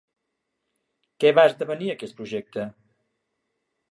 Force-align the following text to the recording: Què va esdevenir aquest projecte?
Què 1.25 1.33
va 1.41 1.43
esdevenir 1.51 1.91
aquest 1.95 2.17
projecte? 2.21 2.67